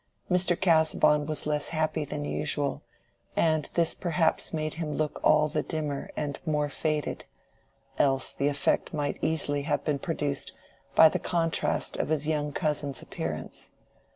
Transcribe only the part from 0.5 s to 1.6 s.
Casaubon was